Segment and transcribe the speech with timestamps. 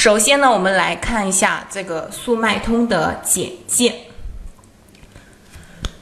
[0.00, 3.94] 首先呢，我们来看一下这个速卖通的简介。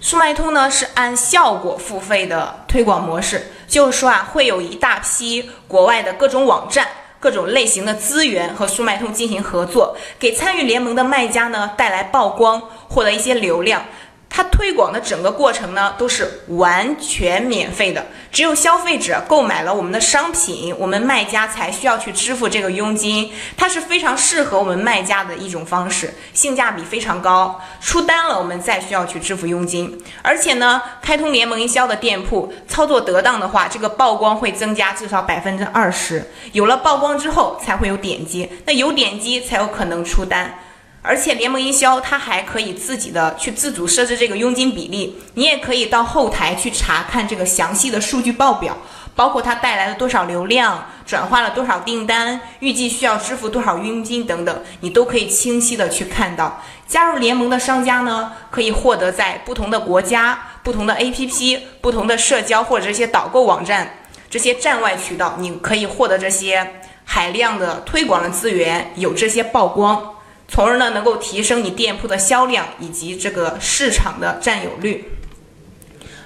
[0.00, 6.86] 速卖通呢是按效果付费的推广模式，就是说啊，会有一大批国外的各种网站、
[7.18, 13.82] 各种类型的资源和速卖通进行合作，给参与联盟的卖家呢带来曝光，获得一些流量。
[14.30, 23.32] 它推广的整个过程呢，都是完全免费的，只有消费者购买了我们的商品，我们卖家才需要去支付这个佣金。
[23.56, 27.60] 它是非常适合我们卖家的一种方式，性价比非常高。
[27.80, 29.98] 出单了，我们再需要去支付佣金。
[30.22, 36.30] 而且呢，开通联盟营销的店铺操作得当的话，这个曝光会增加至少百分之二十。
[36.52, 40.58] 有了曝光之后，才会有点击，那有点击才有可能出单。
[41.00, 48.76] 而且联盟营销它还可以自己的去自主设置这个佣金比例，你也可以到后台去查看这个详细的数据报表，
[49.14, 56.60] 包括它带来了多少流量，转化了多少订单，预计需要支付多少佣金等等，你都可以清晰的去看到。
[56.86, 63.94] 加入联盟的商家呢，可以获得在不同的国家、不同的 APP、不同的社交或者这些导购网站
[64.28, 70.14] 这些站外渠道，你可以获得这些海量的推广的资源，有这些曝光。
[70.48, 75.12] 从而呢，能够提升你店铺的销量以及这个市场的占有率。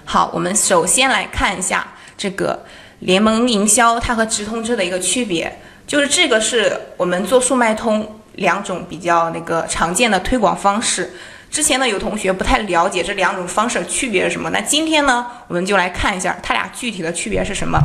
[0.05, 2.65] 好，我们首先来看一下这个
[3.01, 11.13] 联盟营销它和直通车的一个区别，就是这个是我们做速卖通两种比较那个常见的推广方式。
[11.51, 17.79] 之前呢，有同学不太了解这两种方式的区别是什么，那今天呢，我们就来看一下它俩具体的区别是什么。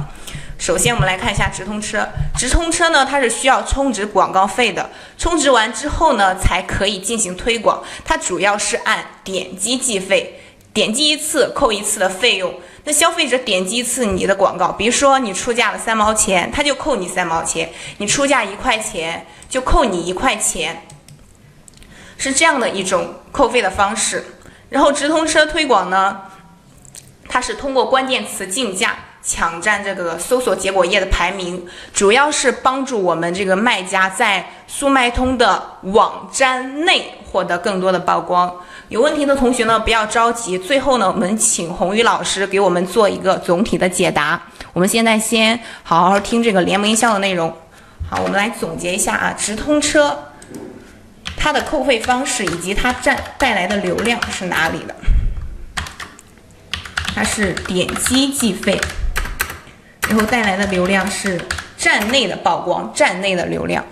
[0.58, 2.08] 首先，我们来看一下直通车。
[2.36, 7.83] 直通车呢，它是需要充值广告费的，充值完之后呢，才可以进行推广。
[8.03, 10.41] 它主要是按点击计费，
[10.73, 12.53] 点击一次扣一次的费用。
[12.83, 17.67] 那消费者点击一次你的广告，比如说你出价了三毛钱，他就扣你三毛钱；
[17.99, 20.88] 你出价一块钱，就扣你一块钱，
[22.17, 24.25] 是这样的一种扣费的方式。
[24.69, 26.23] 然后直通车推广呢，
[27.30, 28.98] 它是通过关键词竞价。
[29.23, 38.54] 抢占这个搜索结果页的排名，主要是帮助我们这个卖家在速卖通的网站内获得更多的曝光。
[38.89, 40.58] 有问题的同学呢，不要着急。
[40.58, 44.42] 最后呢，我们请红宇老师给我们做一个总体的解答。
[44.72, 47.54] 我们现在先好好听这个联盟营销的内容。
[48.10, 50.32] 好，我们来总结一下啊，直通车
[51.36, 54.95] 它的扣费方式以及它占带来的流量是哪里的？
[57.14, 58.80] 它是点击计费。
[60.09, 61.39] 然后带来的流量是
[61.77, 63.83] 站内的曝光，站内的流量。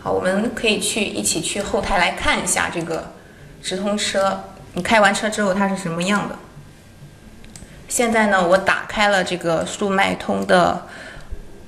[0.00, 3.12] 好，我们可以去一起去后台来看一下这个
[3.62, 4.44] 直通车，
[4.74, 6.36] 你开完车之后它是什么样的。
[7.88, 10.86] 现在呢，我打开了这个速卖通的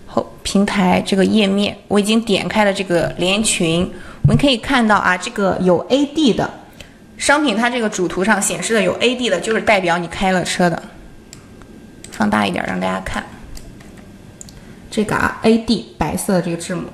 [0.06, 3.90] 后平台这个页面，我已经点开了这个连群，
[4.22, 6.50] 我们可以看到啊，这个有 AD 的
[7.16, 10.82] 商品，它这个主图上显示的有 AD 的，就是代表你开了车的。
[12.16, 13.22] 放大一点，让大家看
[14.90, 16.88] 这个啊，A D 白色的这个字母，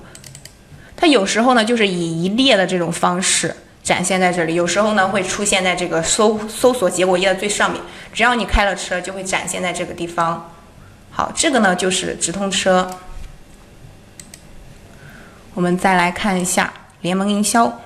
[0.96, 7.80] 它有时候呢就是以一列的这种方式展现在这里，有时候呢会出现在这个搜搜索结果页的最上面。
[8.12, 10.52] 只要你开了车，就会展现在这个地方。
[11.10, 12.90] 好，这个呢就是直通车。
[15.54, 16.72] 我们再来看一下
[17.02, 17.80] 联盟营销。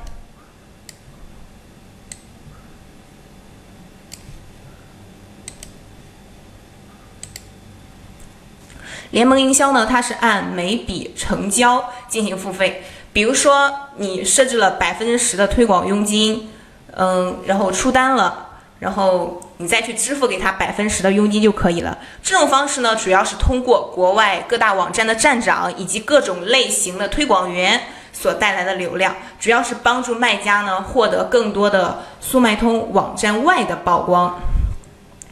[9.17, 12.85] 联盟营销呢，它是按每笔成交进行付费。
[13.15, 16.51] 比如说，你设置了百分之十的推广佣金，
[16.95, 21.97] 嗯，然后出单了，然后你再去支付给他百分之十的佣金就可以了。
[22.23, 34.39] 这种方式呢，主要是通过国外各大网站的站长以及各种类型的推广员所带来的流量，主要是帮助卖家呢获得更多的速卖通网站外的曝光。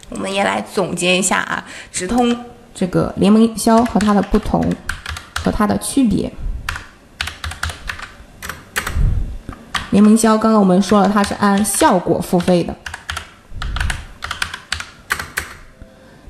[0.08, 2.46] 我们也来总结一下啊，直通。
[2.74, 4.60] 这个联盟营销和它的不同
[5.44, 6.30] 和它的区别。
[9.90, 12.74] 联盟销刚刚我们说了，它是按效果付费的，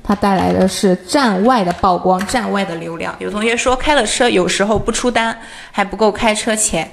[0.03, 3.15] 它带来的是站外的曝光、站外的流量。
[3.17, 5.35] 有同学说开了车有时候不出单
[5.71, 6.91] 还不够开车钱，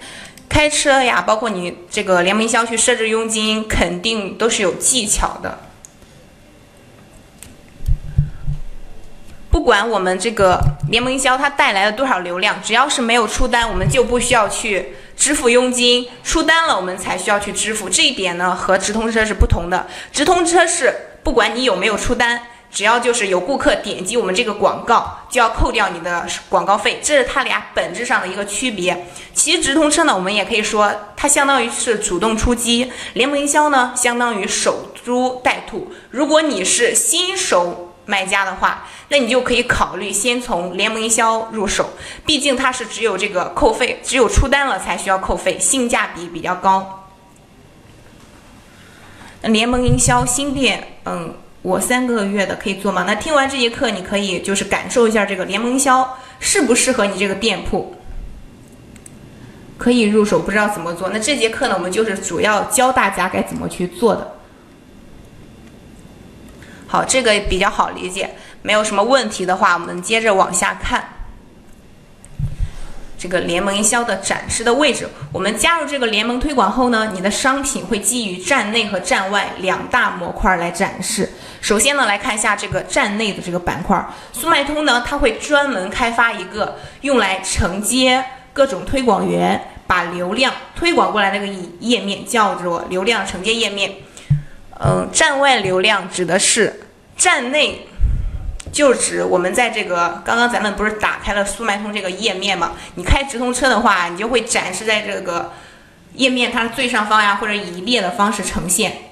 [0.49, 5.59] 开车呀，包括你这个联盟销去设置佣金，肯定都是有技巧的。
[9.53, 10.59] 不管我们这个
[10.89, 17.87] 联盟营销它带来了多少流量，只要是没有出单，我们就不需要去支付佣金；出单了，我们才需要去支付。
[17.87, 19.87] 这一点呢，和直通车是不同的。
[20.11, 22.41] 直通车是不管你有没有出单，
[22.71, 29.07] 只要就是有顾客点击我们这个广告，就要扣掉你的广告费，这是它俩本质上的一个区别。
[29.35, 35.93] 其实直通车呢，我们也可以说它相当于是主动出击，联盟营销呢相当于守株待兔。
[36.11, 41.91] 如果你是新手卖家的话，那你就可以考虑先从联盟营销入手，
[42.25, 47.11] 毕竟它是只有这个扣费，只有出单了才需要扣费，性价比比较高。
[49.43, 51.35] 联盟营销新店，嗯。
[51.63, 53.05] 我三个月的可以做吗？
[53.07, 57.95] 那听完这节课，你可以就是感受一下这个联盟营销适不适合你这个店铺，
[59.79, 60.41] 可以入手。
[60.41, 64.42] 不知道怎么做，那这节课呢，我们就是主要教大家该怎么去做的。
[66.93, 71.03] 好，这个比较好理解，没有什么问题的话，我们接着往下看。
[73.19, 81.33] 这个联盟营销的展示的位置，我们加入这个联盟推广后呢，你的商品会基于站内和站外两大模块来展示。
[81.63, 88.23] 首先呢，来看一下这个站内的这个板块，速卖通呢，它会专门开发一个用来承接
[88.53, 91.47] 各种推广员把流量推广过来那个
[91.81, 93.95] 页面，叫做流量承接页面。
[94.85, 96.82] 嗯，站外流量指的是
[97.23, 97.87] 站内。
[98.73, 102.73] 就指我们在这个刚刚咱们不是打开了速卖通这个页面嘛？
[102.95, 105.53] 你开直通车的话，你就会展示在这个
[106.15, 109.11] 页面它的最上方呀，或者以列的方式呈现。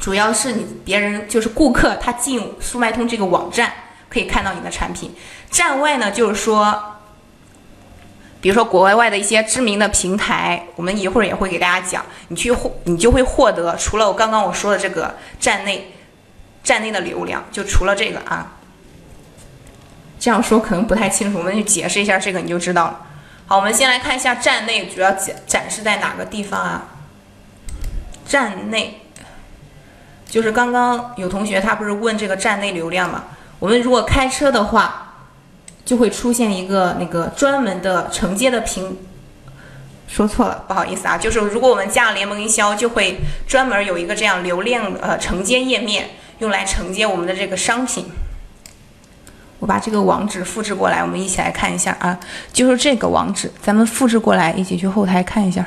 [0.00, 3.72] 主要是你别人就是顾客他进速卖通这个网站
[4.10, 5.14] 可以看到你的产品。
[5.50, 6.96] 站外呢，就是说，
[8.40, 15.92] 比如说国外外的一些知名的平台，我们一会儿也会给大家讲，你去获你就会获得除了我刚刚我说的这个站内
[16.64, 18.56] 站内的流量，就除了这个啊。
[20.18, 23.00] 这样说可能不太清楚，我们就解释一下这个，你就知道了。
[23.46, 26.88] 好，我们先来看一下站内主要展展示在哪个地方啊？
[28.26, 29.02] 站内
[30.26, 33.24] 就是刚刚有同学他不是问这个站内流量嘛？
[33.58, 35.14] 我们如果开车的话，
[35.84, 38.96] 就会出现一个那个专门的承接的屏。
[40.08, 46.10] 说错了，不好意思啊，就是如果我们加了联盟营销，就会专门有一个这样流量呃承接页面，
[46.44, 48.04] 用来承接我们的这个商品。
[49.60, 52.20] 我把这个网址复制过来，我们一起来看一下啊，
[52.52, 55.66] 就是这个网址，咱们复制过来，一起去后台看一下。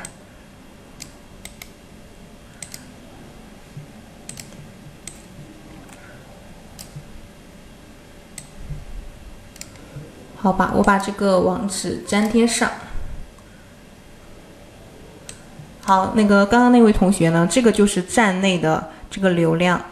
[10.36, 12.70] 好吧，我把这个网址粘贴上。
[15.82, 19.84] 好，那个刚刚那位同学呢，这个就是站内的这个流量。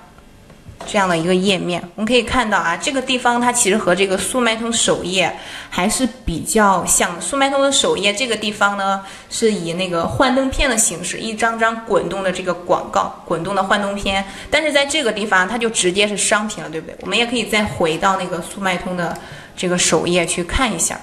[0.85, 5.35] 这样的一个页面，我们可以看到啊，这个地方它其实和这个速卖通首页
[5.71, 7.21] 还是比较像。
[7.21, 14.25] 速卖通的首页这个地方呢，是以那个幻灯片的形式，一张张滚动的这个广告，滚动的幻灯片。
[14.51, 16.97] 但是在这个地方，它就直接是商品了，对不对？
[17.01, 19.17] 我们也可以再回到那个速卖通的
[19.57, 21.01] 这个首页去看一下，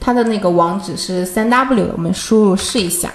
[0.00, 3.12] 它的那个网址是三 W，我们输入试一下。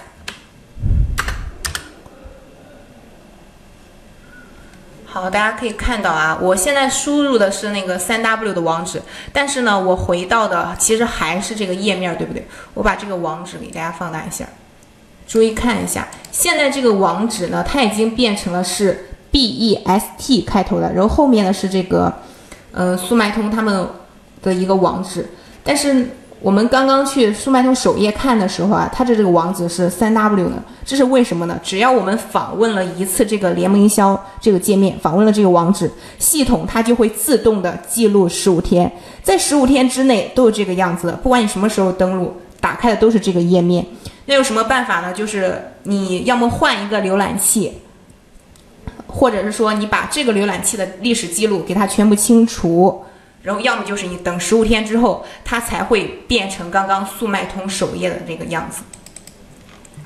[5.13, 8.99] 好，大家可以看到啊，我现在输入的是那个三 W 的网址，
[9.31, 12.47] 但是呢，我回到的其实还是这个页面，对不对？
[12.73, 14.43] 我把这个网址给大家放大一下，
[15.27, 22.11] 注意看一下，现在这个网址呢，它已经变成了是 BEST 开头的，然后后面呢是这个，
[22.71, 23.87] 呃，速卖通他们
[24.41, 25.29] 的一个网址，
[25.63, 26.07] 但是。
[26.43, 31.57] 我们刚刚去速卖通首页看的时候啊，它的这个网址是三 W 的，这是为什么呢？
[31.63, 38.91] 只要我们访问了一次这个联盟营销这个界面，访问了这个网址，系统它就会自动的记录十五天，
[39.23, 43.85] 在十五天之内都是这个样子的，不管你什么时候登录，打开的都是这个页面。
[44.25, 45.13] 那有什么办法呢？
[45.13, 47.71] 就是你要么换一个浏览器，
[49.07, 53.01] 或者是说你把这个浏览器的历史记录给它全部清除。
[53.43, 58.83] 然后要么就是你等十五天之后，它才会变成刚刚速卖通首页的这个样子。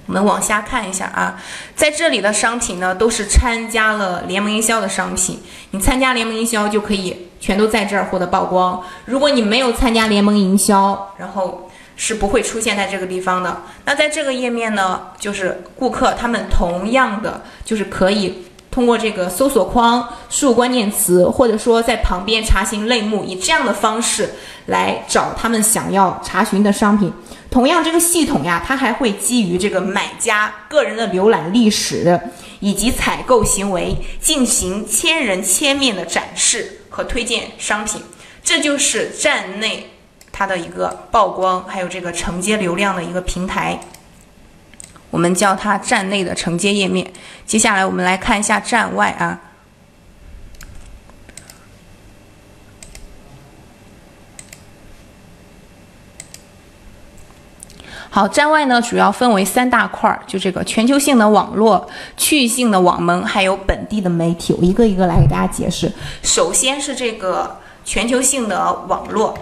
[0.07, 1.39] 我们往下看一下啊，
[1.75, 5.39] 在这里的商品呢都是参加了联盟营销的商品，
[5.71, 8.83] 你参加联盟营销就可以全都在这儿获得曝光。
[9.05, 13.63] 如果你没有参加联盟营销，然后是不会出现在这个地方的。
[13.85, 18.46] 那在这个页面呢，就是顾客他们同样的就是可以。
[18.77, 24.29] 通过这个搜索框输入关键词，或者说在旁边查询类目，以这样的方式
[24.67, 27.11] 来找他们想要查询的商品。
[27.49, 32.21] 同样，这个系统呀，它还会基于这个买家个人的浏览历史
[32.59, 37.99] 以及采购行为，进行千人千面的展示和推荐商品。
[38.43, 39.89] 这就是站内
[40.31, 43.79] 它的一个曝光，还有这个承接流量的一个平台。
[45.09, 47.11] 我们叫它站内的承接页面。
[47.45, 49.41] 接下来我们来看一下站外啊。
[58.09, 65.91] 好站外呢主要分为三大块儿就这个全球性的网络区域性的网盟还有本地的媒体我一个一个来给大家解释。
[66.23, 69.37] 首先是这个全球性的网络。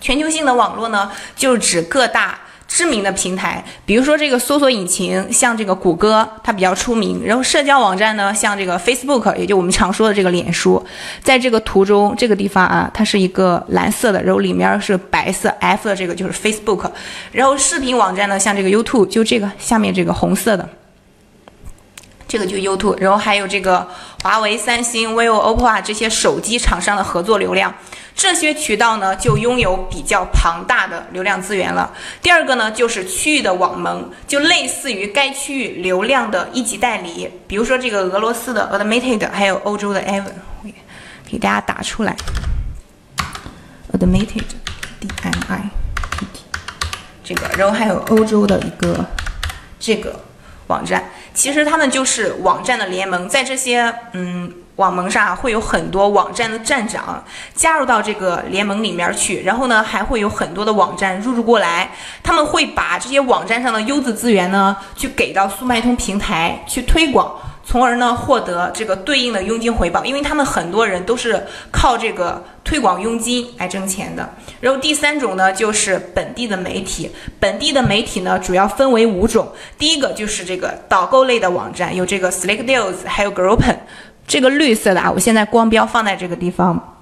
[0.00, 7.22] 全球性的网络呢就是指各大知名的平台，比如说这个搜索引擎，像这个谷歌，它比较出名。
[7.24, 10.84] 然后社交网站呢，像这个 Facebook，也就我们常说的这个脸书。
[11.22, 16.90] 在这个图中，这个地方啊，它是一个蓝色的，然后里面是白色 F 的，这个就是 Facebook。
[17.32, 20.68] 然后视频网站呢，像这个 YouTube，就这个下面这个红色的。
[22.36, 23.88] 这个就 YouTube，然后还有这个
[24.22, 27.74] 华为、三星、vivo、OPPO 啊这些手机厂商的合作流量，
[28.14, 31.90] 这些渠道呢就拥有比较庞大的流量资源了。
[32.20, 40.34] 第二个呢就是区域的网盟，就类似于该区域流量的一级代理，比如说这个俄罗斯的 Admitted，还有欧洲的 Even，
[41.26, 42.14] 给大家打出来
[43.94, 44.42] admitteddmit
[47.24, 49.02] 这个，然后还有欧洲的一个
[49.80, 50.20] 这个。
[50.68, 51.04] 网站
[51.36, 57.22] 其实他们就是网站的联盟，在这些嗯网盟上会有很多网站的站长
[57.54, 61.90] 加入到这个联盟里面去，然后呢还会有很多的网站入驻过来，
[62.22, 67.30] 他们会把这些网站上的优质资源呢去给到速卖通平台去推广。
[67.68, 74.32] 从而呢获得这个对应的佣金回报，因为他们很多人都是靠这个推广佣金来挣钱的。
[74.60, 83.76] 然后第三种呢就是本地的媒体，本地的媒体呢主要分为五种，第一个就是这个导购类的网站，有这个 Slick Deals，还有 Groupon，
[84.26, 86.95] 这个绿色的啊，我现在光标放在这个地方。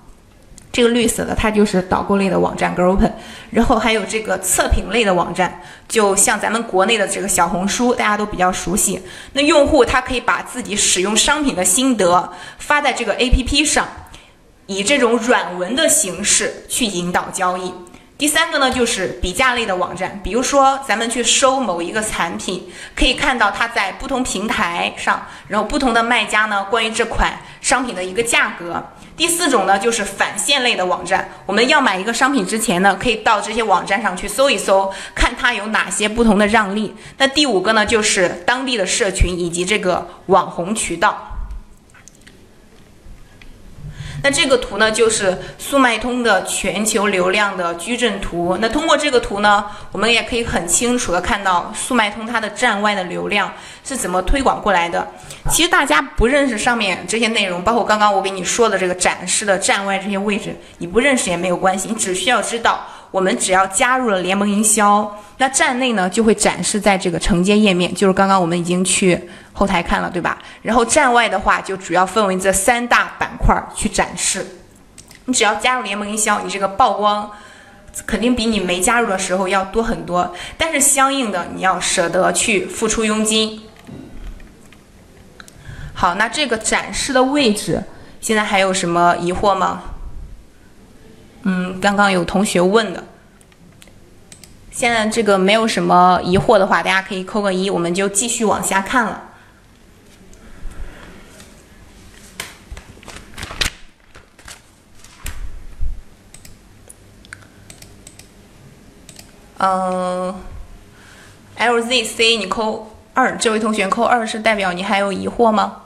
[0.74, 3.12] 这个绿色的，它就是导购类的网站 Groupon，
[3.50, 9.00] 然后还有这个测评类的网站，就像咱们国内的这个小红书，大家都比较熟悉。
[9.34, 13.86] 那用户他可以把自己使用商品的心得发在这个 APP 上，
[14.66, 17.72] 以这种软文的形式去引导交易。
[18.16, 28.80] 第三个呢，就是比价类的网站，比如说咱们去搜某一个产品，可以看到它在不同平台上，然后不同的卖家呢，关于这款商品的一个价格。
[29.16, 31.28] 第四种呢，就是返现类的网站。
[31.44, 36.94] 我们要买一个商品之前呢，可以到这些网站上去搜一搜，看它有哪些不同的让利。
[37.18, 41.33] 那第五个呢，就是当地的社群以及这个网红渠道。
[44.24, 48.56] 那这个图呢，就是速卖通的全球流量的矩阵图。
[48.58, 53.52] 那通过这个图呢，我们也可以很清楚的看到速卖通它的站外的流量
[53.84, 55.06] 是怎么推广过来的。
[55.50, 62.82] 其实大家不认识上面这些内容，包括刚刚我给你说的这个展示的站外这些位置，你不认识也没有关系，你只需要知道。
[63.14, 70.36] 我们只要加入了联盟营销，那站内呢就会展示在这个承接页面，就是刚刚我们已经去后台看了，对吧？
[70.62, 74.44] 然后站外的话就主要分为这三大板块去展示。
[75.26, 77.30] 你只要加入联盟营销，你这个曝光
[78.04, 80.34] 肯定比你没加入的时候要多很多。
[80.58, 83.62] 但是相应的，你要舍得去付出佣金。
[85.92, 87.80] 好，那这个展示的位置，
[88.20, 89.84] 现在还有什么疑惑吗？
[91.46, 93.04] 嗯，刚刚有同学问的，
[94.70, 99.24] 现在这个没有什么疑惑的话，大家可以扣个一，我们就继续往下看了。
[109.58, 110.34] 嗯
[111.58, 115.83] ，LZC 你扣二，这位同学扣二是代表你还有疑惑吗？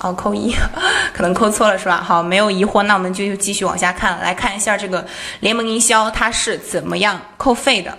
[0.00, 0.54] 哦，扣一，
[1.12, 2.02] 可能扣错了是吧？
[2.02, 5.06] 好，没有疑惑，那我们就继续往下看，来看一下这个
[5.40, 7.96] 联盟营销它是怎么样扣费的。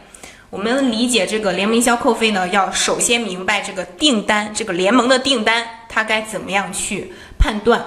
[0.49, 7.81] 我们理解这个联盟营销扣费呢，要首先明白这个订单，这个联盟的订单它该怎么样去判断。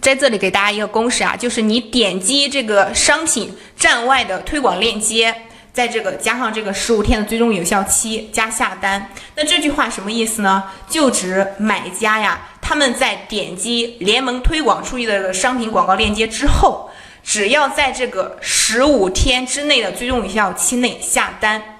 [0.00, 5.34] 在这里给大家一个公式啊，就是你点击这个商品站外的推广链接。
[5.72, 10.64] 在这个加上这个十五天的最终有效期加下单，那这句话什么意思呢？
[10.86, 16.90] 就指买家呀，他们在点击联盟推广出去的商品广告链接之后，
[17.24, 21.78] 只要在这个十五天之内的最终有效期内下单，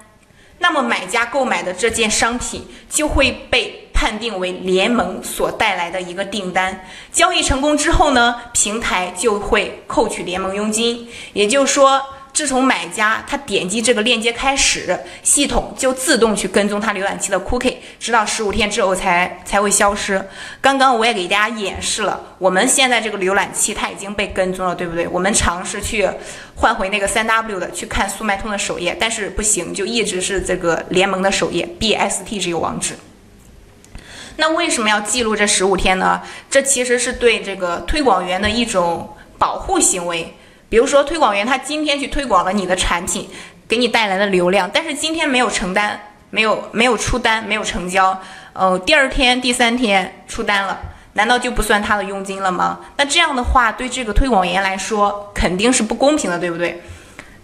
[0.57, 6.83] 那么买家购买的这件商品就会被判定为联盟所带来的一个订单。
[7.11, 12.01] 交易成功之后呢，平台就会扣取联盟佣金，也就是说。
[12.33, 20.19] 自从买家他点击这个链接开始，系统就自动去跟踪他浏览器的 cookie，直到十五天之后才才会消失。
[20.59, 25.07] 刚刚我也给大家演示了，我们现在这个浏览器它已经被跟踪了，对不对？
[25.07, 26.09] 我们尝试去
[26.55, 32.95] 换回那个三 W 的去看速卖通的首页，但是不行，就一直是这个联盟的首页 BST 这个网址。
[34.37, 36.19] 那为什么要记录这十五天呢？
[36.49, 39.15] 这其实是对这个推广员的一种。
[39.39, 40.33] 保护行为。
[40.73, 43.29] 比如说，推广员他今天去推广了你的产品，
[43.67, 45.99] 给你带来了流量，但是今天没有承担，
[46.31, 48.19] 没有没有出单，没有成交，
[48.53, 50.81] 呃，第二天、第三天出单了，
[51.13, 52.79] 难道就不算他的佣金了吗？
[52.97, 56.81] 那这样的话，对这个推广员来说肯定是不公平的，对不对？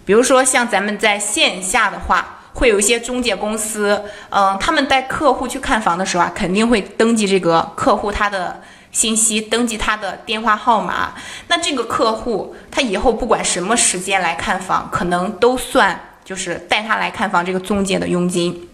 [0.04, 8.60] 比如说，像咱们在线下的话，会有一些中介公司，嗯，他们带客户去看房的时候啊，肯定会登记这个客户他的。
[8.92, 11.14] 信息登记他的电话号码，
[11.48, 18.68] 那这个客户他以后不管什么时间来看房，可能都算就是带他来看房这个中介的佣金，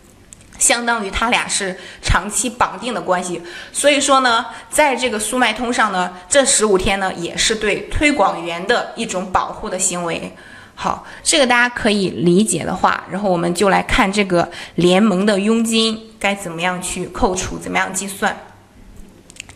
[0.58, 3.42] 相当于他俩是长期绑定的关系。
[3.73, 10.35] 所以说呢，在这个速卖通上呢，这十五天呢也是对推广员的一种保护的行为。
[10.75, 18.35] 好，这个大家可以理解的话，然后我们就来看这个联盟的佣金该怎么样去扣除，怎么样计算。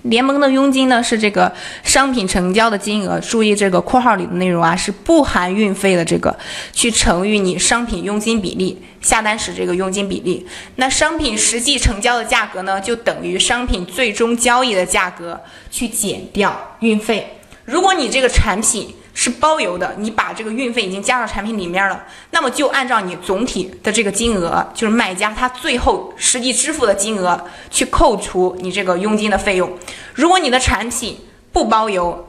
[0.02, 1.52] 联盟的佣金呢是这个
[1.82, 6.34] 商品成交的金额，注意这个括号里的内容啊，是不含运费的这个，
[6.72, 10.46] 去乘以你商品佣金比例，下单时这个佣金比例。
[10.76, 15.38] 那商品实际成交的价格呢，就等于商品最终交易的价格
[15.70, 17.36] 去减掉运费。
[17.64, 27.38] 如果你这个产品，是包邮的，你把这个运费已经加到产品里面了，那么就按照你总体的这个金额，就是卖家他最后实际支付的金额
[27.70, 29.70] 去扣除你这个佣金的费用。
[30.14, 31.18] 如果你的产品
[31.52, 32.28] 不包邮，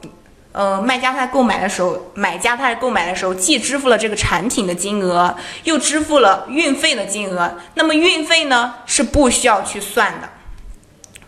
[0.53, 5.33] 呃，卖家他购买的时候，买家他在购买的时候既支付了这个产品的金额，
[5.63, 10.27] 又支付了运费的金额，那么运费呢是不需要去算的。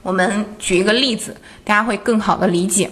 [0.01, 2.89] 我们举一个例子，大家会更好的理解。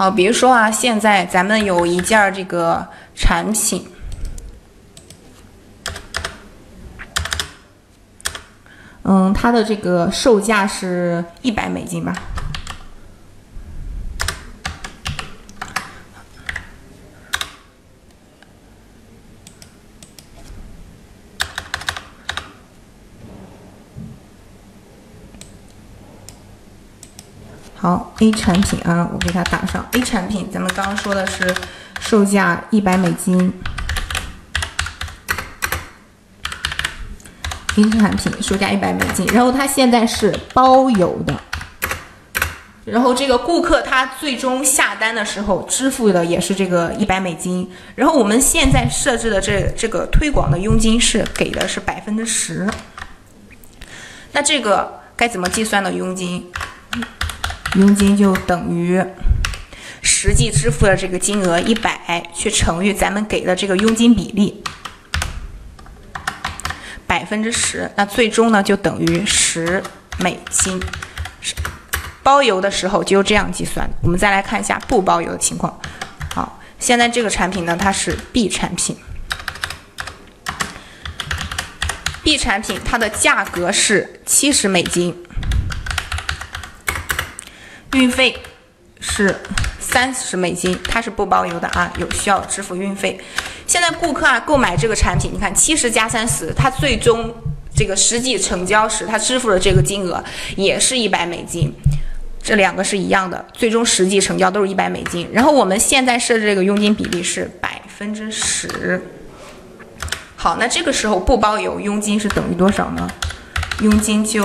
[0.00, 3.86] 好，比如说啊，现在咱们有一件这个产品，
[9.02, 12.14] 嗯，它的这个售价是一百美金吧。
[27.76, 30.48] 好，A 产品啊，我给它打上 A 产品。
[30.52, 31.54] 咱们刚刚说的是
[32.00, 33.52] 售价一百美金
[37.76, 41.34] ，A 产品售价一百美金，然后它现在是包邮的，
[42.84, 52.68] 然后这个顾客他最终下单的时候支付的也是这个一百美金，然后我们现在设置的这这个推广的佣金是给的是百分之十，
[54.32, 56.50] 那这个该怎么计算的佣金？
[57.76, 59.00] 佣金就等于
[60.02, 64.62] 实际支付的这个金额一百，去乘以咱们给的这个佣金比例
[67.06, 69.82] 百分之十，那最终呢就等于十
[70.18, 70.80] 美金。
[72.22, 73.88] 包邮的时候就这样计算。
[74.02, 75.80] 我们再来看一下不包邮的情况。
[76.34, 78.96] 好，现在这个产品呢，它是 B 产品
[82.22, 85.16] ，B 产品它的价格是七十美金。
[87.92, 88.36] 运费
[89.00, 89.34] 是
[89.78, 93.20] 三十美金，它是不包邮的啊，有需要支付运费。
[93.66, 97.34] 现在顾客啊购买这个产品，你看七十加三十，他最终
[97.74, 100.22] 这个实际成交时他支付的这个金额
[100.56, 101.72] 也是一百美金，
[102.42, 105.28] 这两个是一样的，最终实际成交都是一百美金。
[105.32, 109.02] 然后我们现在设置这个佣金比例是百分之十。
[110.36, 113.08] 好，那这个时候不包邮，佣金是等于多少呢？
[113.80, 114.44] 佣金就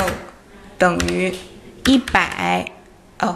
[0.78, 1.34] 等于
[1.86, 2.66] 一百。
[3.20, 3.36] 哦，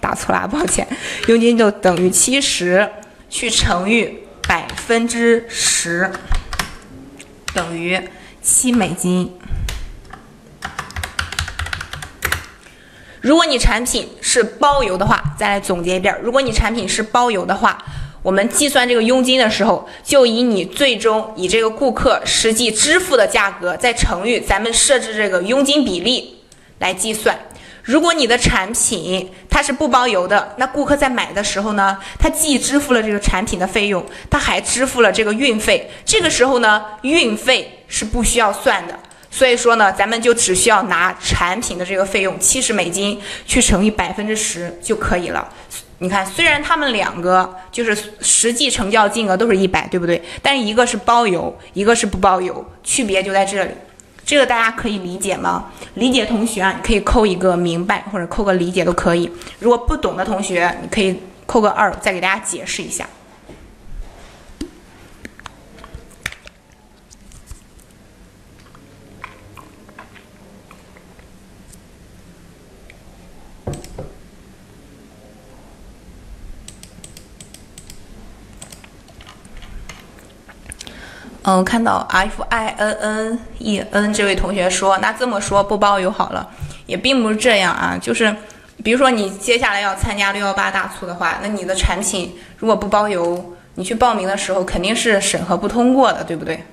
[0.00, 0.86] 打错了，抱歉。
[1.28, 2.88] 佣金就等于七十
[3.30, 6.10] 去乘以百分之十，
[7.54, 8.00] 等于
[8.42, 9.32] 七美金。
[13.22, 17.82] 如果你产品是包邮的话，再来总结一遍：如果你产品是包邮的话，
[18.22, 26.42] 我们计算这个佣金的时候，就以你最终以这个顾客实际支付的价格再乘以咱们设置这个佣金比例
[26.80, 27.38] 来计算。
[27.84, 35.90] 如果你的产品它是不包邮的，那顾客在买的时候呢，他既支付了这个产品的费用，他还支付了这个运费。
[36.02, 38.98] 这个时候呢，运费是不需要算的。
[39.30, 45.46] 所以说呢，咱们就只需要拿产品的这个费用七十美金去乘以百分之十就可以了。
[45.98, 50.22] 你看，虽然他们两个就是实际成交金额都是一百，对不对？
[50.40, 53.70] 但是一个是包邮，一个是不包邮，区别就在这里。
[54.24, 55.66] 这个大家可以理解吗？
[55.94, 59.30] 理解同学啊，你可以扣一个明白，或者扣个理解都可以。
[59.58, 61.14] 如果不懂的同学，你可以
[61.46, 63.06] 扣个二，再给大家解释一下。
[81.46, 86.48] 嗯，看到 F I N N E N 这位同学说，那这么说不包邮好了，
[86.86, 87.98] 也并不是这样啊。
[88.00, 88.34] 就是
[88.82, 96.64] 比如说你接下来要参加六幺八大促的话，那你的产品如果不包邮，你去报名的时候肯定是审核不通过的，对不对？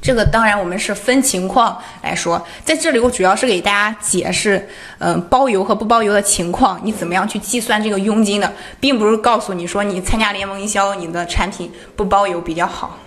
[0.00, 4.66] 这个当然，我们是分情况来说，在这里我主要是给大家解释，
[4.98, 12.98] 嗯，包邮和不包邮的情况，你怎么样去计算这个佣金的，并不是告诉你说你参加联盟营销，你的产品不包邮比较好。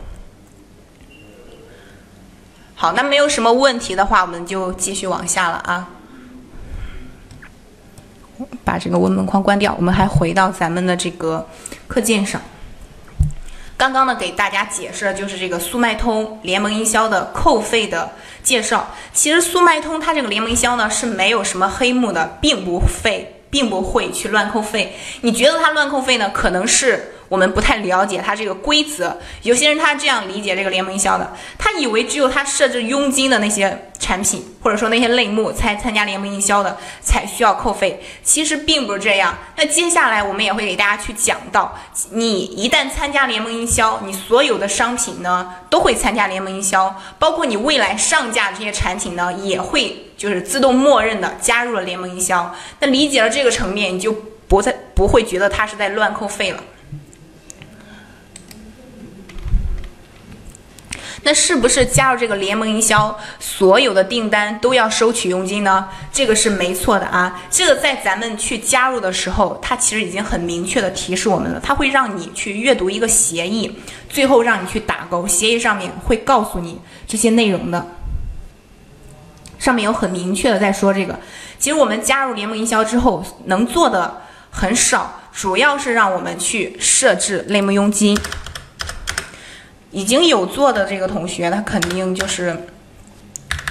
[2.79, 5.89] 好，那没有什么问题的话，我们就继续往下了啊。
[8.63, 11.47] 把这个文本框关掉，我们还回到咱们的这个
[11.87, 12.39] 课件上。
[13.75, 18.11] 刚刚呢，给大家解释的就是这个速卖通联盟营销的扣费的
[18.43, 18.89] 介绍。
[19.11, 24.95] 其实速卖通它这个联盟营销呢是没有什么黑幕的，并不费，并不会去乱扣费。
[25.21, 26.29] 你觉得它乱扣费呢？
[26.29, 27.15] 可能是。
[27.29, 39.37] 我们不太了解它这个规则，有些人他这样理解这个联盟营销的，他以为只有他设置佣金的那些产品，或者说那些类目才参加联盟营销的才需要扣费，其实并不是这样。
[39.55, 41.77] 那接下来我们也会给大家去讲到，
[42.11, 52.55] 你一旦参加联盟营销，你所有的商品呢都会参加联盟营销，包括你未来上架这些产品呢也会就是自动默认的加入了联盟营销。
[52.79, 54.15] 那理解了这个层面，你就
[54.47, 56.63] 不再不会觉得它是在乱扣费了。
[61.27, 65.85] 那是不是加入这个联盟营销，所有的订单都要收取佣金呢？
[66.09, 67.41] 这个是没错的啊。
[67.51, 71.59] 这个在咱们去加入的时候，它其实已经很明确的提示我们了。
[71.61, 75.27] 它会让你去阅读一个协议，最后让你去打勾。
[75.27, 77.85] 协议上面会告诉你这些内容的，
[79.59, 81.19] 上面有很明确的在说这个。
[81.59, 88.17] 其实我们加入联盟营销之后，能做的很少，主要是让我们去设置类目佣金。
[89.91, 92.56] 已经有做的这个同学，他肯定就是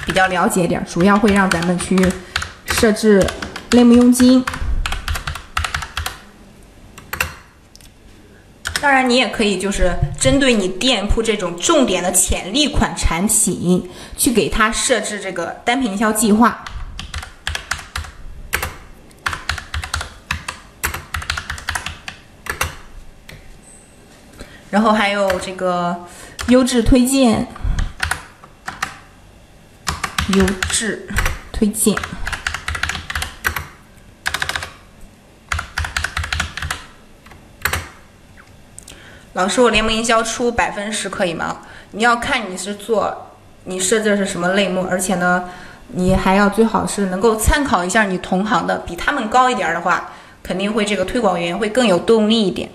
[0.07, 1.97] 比较了解点，主要会让咱们去
[2.67, 3.25] 设置
[3.73, 4.45] 类目佣金。
[8.81, 16.65] 当然，你也可以就是针对你店铺这种重点的潜力款产品，去给他设置这个单品营销计划。
[24.77, 26.05] 然后还有这个
[26.49, 27.47] 优质推荐，
[30.35, 31.09] 优质
[31.51, 31.97] 推荐。
[39.33, 41.63] 老师，我联盟营销出百分十可以吗？
[41.93, 43.31] 你要看你是做，
[43.65, 45.49] 你设置的是什么类目，而且呢，
[45.89, 50.13] 你还要最好是能够参考一下你同行的，比他们高一点的话，
[50.43, 52.71] 肯定会这个推广员会更有动力一点。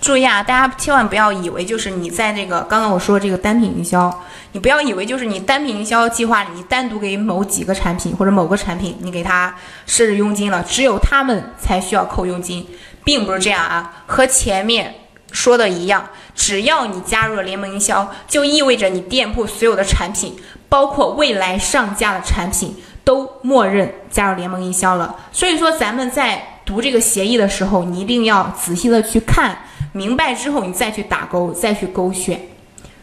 [0.00, 9.54] 注意啊，大家千万不要以为就是你在这个刚刚我说的这个单品营销，你不要以为就是你单品营销计划里，你单独给某几个产品或者某个产品，你给它
[9.86, 12.66] 设置佣金了，只有他们才需要扣佣金，
[13.04, 14.04] 并不是这样啊。
[14.06, 14.94] 和前面
[15.32, 20.36] 说的一样，只要你加入了联盟营销，就意味着你店铺所有的产品，
[20.68, 25.16] 包括未来上架的产品，都默认加入联盟营销了。
[25.32, 29.58] 所以说，咱们在读这个协议的时候，你一定要仔细的去看。
[29.92, 32.40] 明白之后，你再去打勾，再去勾选，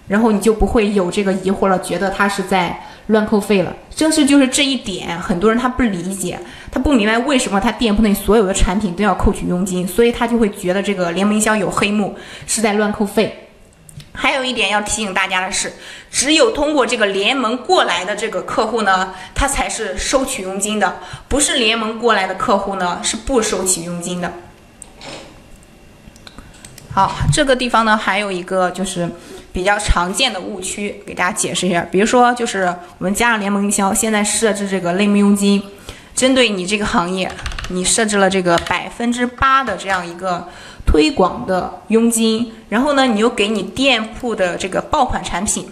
[0.07, 3.75] 然后你就不会有这个疑惑了，觉得他是在乱扣费了。
[3.95, 6.39] 正是就是这一点，很多人他不理解，
[6.71, 13.41] 他不明白为什么他店铺内所有的产品都要扣取佣金，所以他就会觉得这个联盟营销有黑幕，是在乱扣费。
[14.17, 15.73] 还有一点要提醒大家的是，
[16.09, 24.31] 只有通过这个联盟过来的这个客户呢，他才是收取佣金的，不是联盟过来的客户呢是不收取佣金的。
[26.95, 29.05] 好，这个地方呢，还有一个就是
[29.51, 31.85] 比较常见的误区，给大家解释一下。
[31.91, 35.61] 比如说，就是我们加上联盟营销，现在设置这个类目佣金，
[36.15, 37.29] 针对你这个行业，
[37.67, 40.47] 你设置了这个百分之八的这样一个
[40.85, 45.67] 推广的佣金，然后呢，你又给你店铺的这个爆款产品、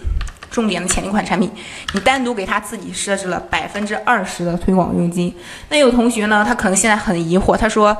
[0.50, 1.50] 重点的潜力款产品，
[1.94, 5.34] 你单独给他自己设置了百分之二十的推广佣金。
[5.70, 7.96] 那有同学呢，他可能现在很疑惑，他说。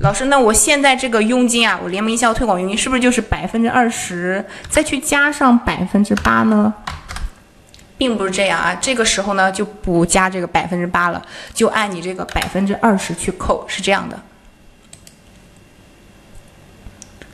[0.00, 6.72] 老师，那我现在这个佣金啊，我联盟营销推广佣金是不是就是百分之二十，再去加上百分之八呢？
[7.96, 11.20] 并不是这样啊，这个时候呢就不加这个百分之八了，
[11.52, 14.20] 就按你这个百分之二十去扣，是这样的。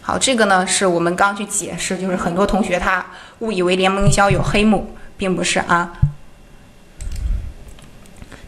[0.00, 3.04] 好，这个呢是我们刚去解释，就是很多同学他
[3.40, 5.92] 误以为联盟营销有黑幕，并不是啊。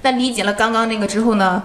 [0.00, 1.62] 那理解了刚刚那个之后呢？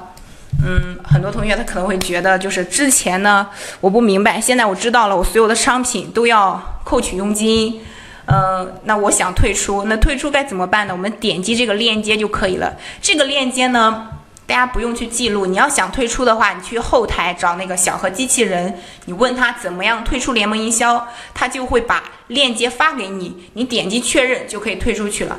[0.63, 3.47] 嗯，很多同学他可能会觉得，就是之前呢
[3.79, 7.81] 我不明白，现在我知道了，我所有的商品都要扣取佣金。
[8.27, 10.93] 嗯，那我想退出，那退出该怎么办呢？
[10.93, 12.77] 我们点击这个链接就可以了。
[13.01, 14.07] 这个链接呢，
[14.45, 15.45] 大家不用去记录。
[15.47, 25.37] 你要想退出的话，你去后台找那个小何机器人，你问他怎么样退出联盟营销，他就会把链接发给你，你点击确认就可以退出去了。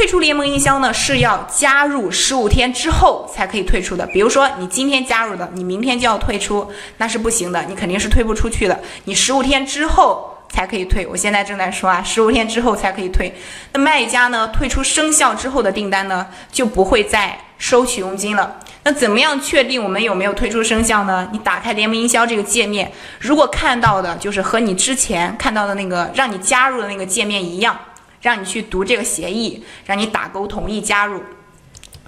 [0.00, 4.06] 退出联盟营销呢，是要加入十五天之后才可以退出的。
[4.06, 8.80] 比如说你今天加入的，你明天就要退出，那是不行的，你肯定是退不出去的。
[9.04, 10.38] 你十五天之后。
[10.52, 13.32] 才可以退，我现在正在说啊，十五天之后才可以退。
[13.72, 18.56] 那卖家呢，退出生效之后的订单呢，就不会再收取佣金了。
[18.82, 21.28] 那怎么样确定我们有没有退出生效呢？
[21.30, 27.78] 你打开联盟营销这个界面，如果看到的就是和你之前看到的那个让你加入的那个界面一样，
[28.20, 31.22] 让你去读这个协议，让你打勾同意加入，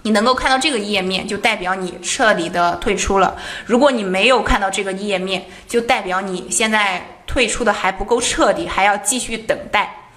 [0.02, 3.36] 你能够看到这个页面，就代表你彻底的退出了。
[3.66, 7.06] 如果你没有看到这个页面，就代表你现在。
[7.24, 10.10] 退出的还不够彻底，还要继续等待。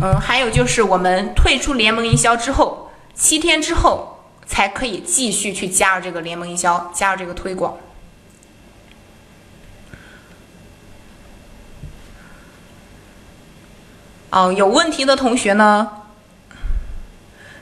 [0.00, 7.76] 嗯，还有就是我们退出联盟营销之后，七天之后才可以继续去加入这个联盟营销，加入这个推广。
[14.30, 15.88] 啊，有问题的同学呢，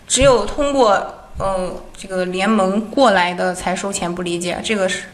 [0.07, 5.05] 只有通过嗯这个联盟过来的才收钱，不理解这个是。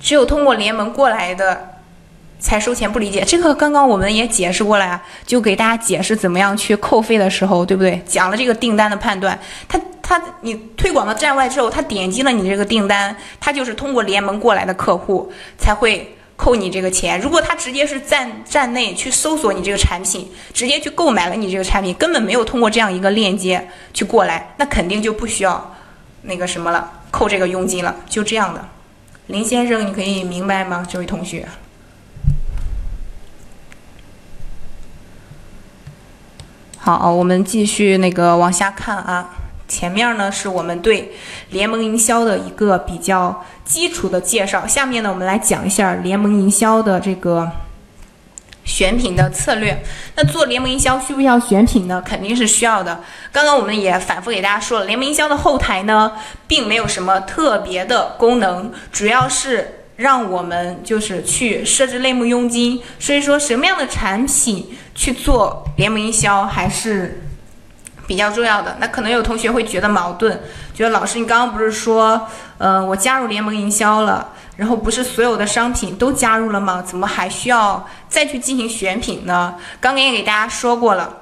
[0.00, 1.80] 只有通过联盟过来的
[2.38, 3.54] 才收钱，不理解这个。
[3.54, 8.02] 刚刚我们也解释过了呀，就给大家解释怎么样去扣费的时候，对不对？
[8.06, 17.20] 讲了这个订单的判断，他他你推广到站外之后，他点击了你这个订单，他就是通过联盟过来的客户才会扣你这个钱。
[17.20, 25.74] 如果他直接是站站内去搜索你这个产品，直接去购买了你这个产品，根本没有通过这样一个链接去过来，那肯定就不需要
[26.22, 28.68] 那个什么了，扣这个佣金了，就这样的。
[29.28, 30.86] 林先生，你可以明白吗？
[30.88, 31.48] 这位同学。
[36.76, 39.30] 好，我们继续那个往下看啊。
[39.68, 41.12] 前面呢是我们对
[41.50, 47.50] 联盟营销的一个比较基础的介绍，下面呢我们来讲一下联盟营销的这个。
[48.66, 49.84] 选品的策略，
[50.16, 52.02] 那做联盟营销需不需要选品呢？
[52.02, 52.98] 肯定是需要的。
[53.30, 56.12] 刚刚我们也反复给大家说了，联盟营销的后台呢，
[56.46, 62.80] 并没有什么特别的功能，主要是让我们就是去设置类目佣金。
[62.98, 67.22] 所以说，什么样的产品去做联盟营销还是
[68.06, 68.76] 比较重要的。
[68.78, 70.40] 那可能有同学会觉得矛盾，
[70.74, 72.26] 觉得老师你刚刚不是说，
[72.58, 74.30] 呃，我加入联盟营销了。
[74.56, 76.80] 然后不是所有的商品都加入了吗？
[76.80, 79.56] 怎么还需要再去进行选品呢？
[79.80, 81.12] 刚刚也给大家说过了，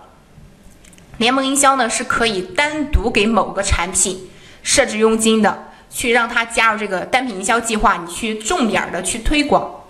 [1.16, 4.28] 联盟营销呢是可以单独给某个产品
[4.62, 9.81] 设置佣金的，去让它加入这个单品营销计划，你去重点的去推广。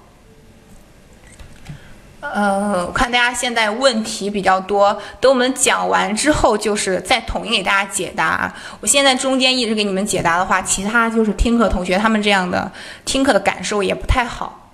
[2.22, 8.54] 呃，我看大家现在问题比较多，等我们讲完之后，就是再统一给大家解答。
[8.80, 12.70] 我现在中间一直给你们解答的话，其他就是听课同学他们这样的
[13.04, 14.70] 听课的感受也不太好，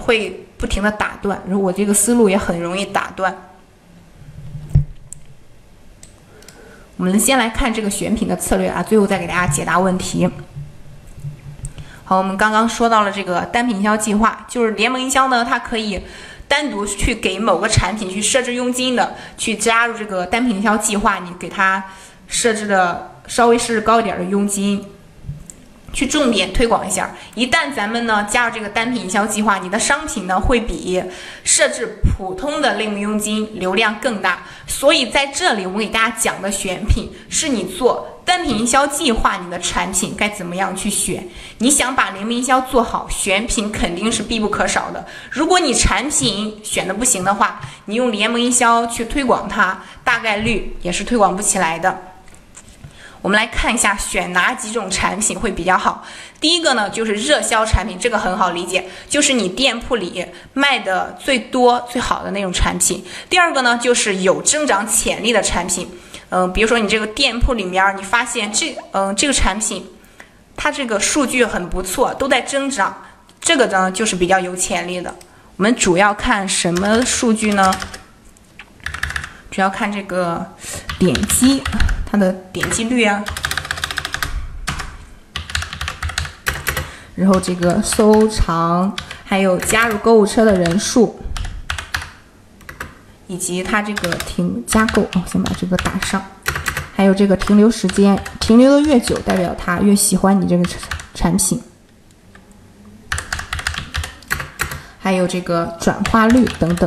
[0.00, 3.32] 会不停的打断，然后我这个思路也很容易打断。
[6.96, 10.28] 我们先来看这个选品的策略啊，最后再给大家解答问题。
[12.04, 16.02] 好，我们刚刚说到了这个单品营销计划，就是联盟营销呢，它可以。
[16.52, 21.82] 单独去给某个产品去设置佣金的，去加入这个单品营销计划，你给他
[22.28, 24.84] 设置的稍微是高一点的佣金，
[25.92, 27.14] 去重点推广一下。
[27.34, 31.02] 一旦咱们呢加入这个单品营销计划，你的商品呢会比
[31.44, 34.42] 设置普通的类目佣金流量更大。
[34.66, 38.08] 所以在这里我给大家讲的选品是你做。
[38.24, 41.28] 单品营销计划，你的产品该怎么样去选？
[41.58, 45.04] 你想把联盟营销做好，选品肯定是必不可少的。
[45.28, 52.11] 如果你产品选的不行的话，你用联盟营销去推广它，大概率也是推广不起来的。
[53.22, 56.04] 我们来看一下，选哪几种产品会比较好。
[56.40, 63.02] 第一个呢，就是热销产品，这个很好理解，就是你店铺里卖的最多、最好的那种产品。
[63.30, 65.88] 第二个呢，就是有增长潜力的产品。
[66.30, 69.86] 嗯，比如说你这个店铺里面，你发现这嗯这个产品，
[70.56, 73.04] 它这个数据很不错，都在增长，
[73.40, 75.14] 这个呢就是比较有潜力的。
[75.56, 77.72] 我们主要看什么数据呢？
[79.50, 80.44] 主要看这个
[80.98, 81.62] 点击，
[82.12, 83.24] 它的点击率啊，
[87.14, 88.94] 然后这个收藏，
[89.24, 91.18] 还有加入购物车的人数。
[93.28, 96.22] 以及它这个停加购哦，先把这个打上。
[96.94, 100.78] 还有这个停留时间，停留的越久，代表他越喜欢你这个产
[101.14, 101.62] 产品。
[105.00, 106.86] 还有这个转化率等等。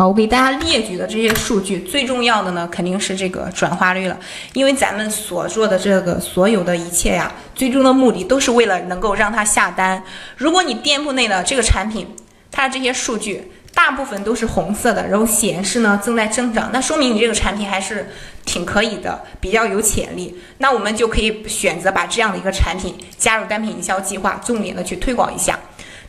[0.00, 4.18] 啊，我给大家列举的这些数据，最重要的呢，肯定是这个转化率了。
[4.54, 10.02] 因为咱们所做的这个所有的一切呀，最终的目的都是为了能够让他下单。
[10.38, 12.06] 如果你店铺内的这个产品，
[12.50, 18.08] 它的这些数据大部分都是红色的，然后显示呢正在增长，那说明你这个产品还是
[18.46, 20.34] 挺可以的，比较有潜力。
[20.56, 25.58] 那我们就可以选择把这样的一个产品加入单品营销计划，重点的去推广一下。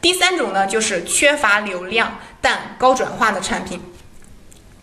[0.01, 3.79] 第三种呢，就是缺乏流量但高转化的产品。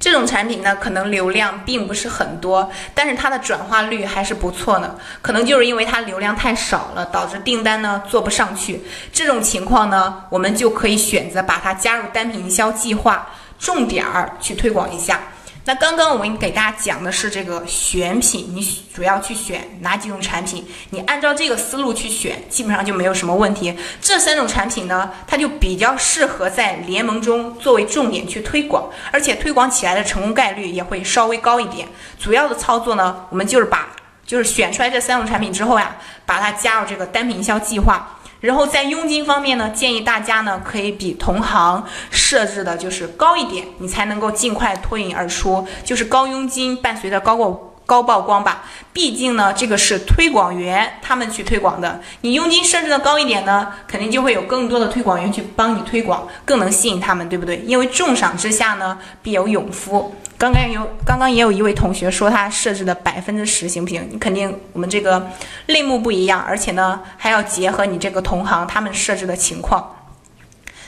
[0.00, 4.96] 这种产品呢，可能流量并不是很多，但是它的转化率还是不错的。
[5.20, 8.80] 可能就是因为它流量太少了，导致订单呢做不上去。
[9.12, 13.28] 这种情况呢，我们就可以选择把它加入单品营销计划，
[13.58, 15.20] 重点儿去推广一下。
[15.68, 20.66] 那刚刚我们给大家讲的是这个选品，你主要去选哪几种产品？
[20.88, 23.76] 你按照这个思路去选，基本上就没有什么问题。
[24.00, 31.86] 这三种产品呢，它就比较适合在联盟中作为重点去推广，而且推广起来的成功概率也会稍微高一点。
[32.18, 33.90] 主要的操作呢，我们就是把
[34.24, 38.17] 就是选出来这三种产品之后呀，把它加入这个单品营销计划。
[38.40, 45.66] 然后在佣金方面呢，建议大家呢可以比同行设置的就是高一点，你才能够尽快脱颖而出。
[45.84, 57.56] 就是高佣金伴随着高过高曝光吧，毕竟呢这个是推广员他们去推广的，你佣金设置的高一点呢，肯定就会有更多的推广员去帮你推广，更能吸引他们，对不对？
[57.64, 60.14] 因为重赏之下呢，必有勇夫。
[60.36, 64.06] 刚刚有，刚刚也有一位同学说他设置的百分之十行不行？
[64.10, 65.26] 你肯定我们这个
[65.68, 69.96] 类目不一样，而且呢还要结合你这个同行他们设置的情况，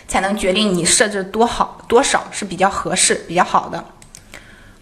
[0.06, 3.82] 才能决定你设置多好多少是比较合适、比较好的。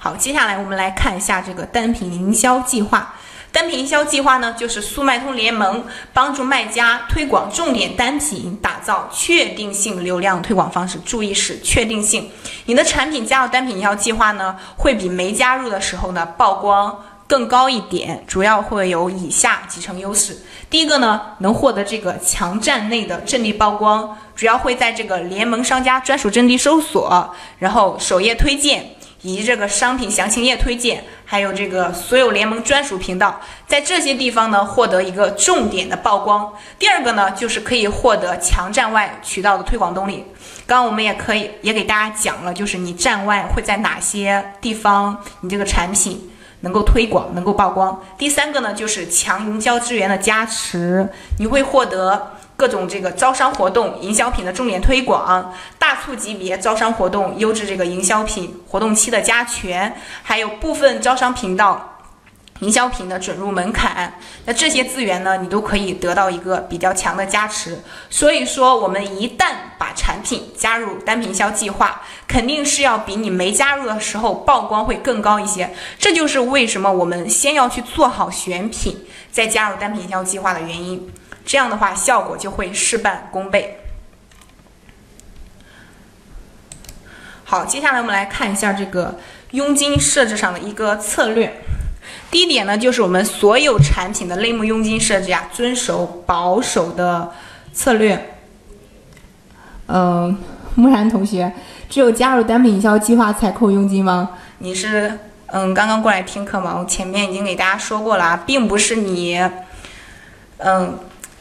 [0.00, 3.16] 好，接下来我们来看一下这个单品营销计划。
[3.50, 11.00] 单品营销计划呢，就是速卖通联盟帮助卖家推广重点单品，打造确定性流量推广方式。
[11.04, 12.30] 注意是确定性。
[12.66, 18.22] 你的产品加入单品营销计划呢，会比没加入的时候呢曝光更高一点。
[18.28, 20.38] 主要会有以下几成优势。
[20.70, 28.94] 第一个呢，能获得这个强站内的阵地曝光，主要会在这个联盟商家专属阵地搜索，然后首页推荐。
[29.22, 36.52] 以及这个商品详情页推荐，还有这个所有联盟专属频道，在这些地方呢获得一个重点的曝光。
[36.78, 40.24] 第二个呢，就是可以获得强站外渠道的推广动力。
[40.66, 48.00] 刚刚我们也可以也给大家讲了，就是你站外会在哪些地方，你这个产品能够推广、能够曝光。
[48.16, 52.37] 第三个呢，就是强营销资源的加持，你会获得。
[52.58, 59.94] 各种这个招商活动、营销品的重点推广，大促级别招商活动、优质这个营销品活动期的加权，
[60.24, 62.00] 还有部分招商频道
[62.58, 64.12] 营销品的准入门槛，
[64.44, 67.78] 那这些资源呢，你都可以得到一个比较强的加持。
[68.10, 75.72] 所以说，我们一旦把产品加入单品销计划，肯定是要比你没加入的时候曝光会更高一些。
[75.96, 81.08] 这就是为什么我们先要去做好选品，再加入单品销计划的原因。
[81.48, 83.78] 这样的话，效果就会事半功倍。
[87.42, 89.18] 好，接下来我们来看一下这个
[89.52, 91.62] 佣金设置上的一个策略。
[92.30, 97.32] 第一点呢，就是我们所有产品的类目佣金设置呀，遵守保守的
[97.72, 98.34] 策略。
[99.86, 100.38] 嗯，
[100.74, 101.50] 木然同学，
[101.88, 104.32] 只有加入单品营销计划才扣佣金吗？
[104.58, 106.76] 你是嗯刚刚过来听课吗？
[106.78, 109.40] 我前面已经给大家说过了啊，并不是你
[110.58, 110.98] 嗯。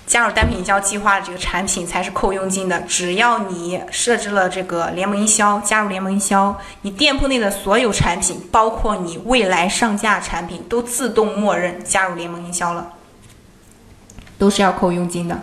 [0.07, 2.79] 加入单品营销计划的这个产品才是扣佣金的。
[2.83, 12.93] 只要你设置了这个联盟营销，加入联盟营销，你店铺内的所有产品，包括你未来上架产品，都自动默认加入联盟营销了，
[14.37, 15.37] 都是要扣佣金的。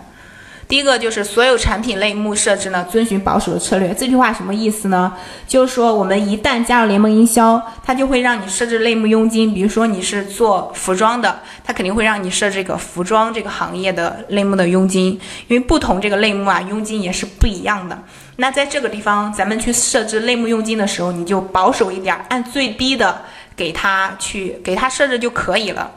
[0.67, 3.93] 第一个就是所有产品类目设置呢，遵循保守的策略。
[3.93, 5.13] 这句话什么意思呢？
[5.47, 9.53] 就是说，我们一旦加入联盟营销，它就会让你设置类目佣金。
[9.53, 18.03] 比如说你是做服装的，它肯定会让你设这个服装这个行业的类目的佣金，因为不同这个类目啊，佣金也是不一样的。
[18.37, 23.21] 那在这个地方，咱们去设置类目佣金的时候，你就保守一点，按最低的
[23.55, 25.91] 给它去给它设置就可以了。